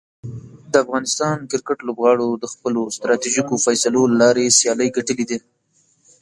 [0.71, 5.37] د افغانستان کرکټ لوبغاړو د خپلو ستراتیژیکو فیصلو له لارې سیالۍ ګټلي دي.